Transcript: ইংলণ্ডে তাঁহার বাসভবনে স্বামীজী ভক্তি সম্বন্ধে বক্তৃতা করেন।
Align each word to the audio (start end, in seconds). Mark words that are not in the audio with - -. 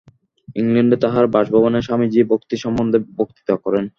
ইংলণ্ডে 0.55 0.97
তাঁহার 1.03 1.25
বাসভবনে 1.27 1.79
স্বামীজী 1.81 2.21
ভক্তি 2.23 2.55
সম্বন্ধে 2.57 2.97
বক্তৃতা 3.17 3.55
করেন। 3.65 3.85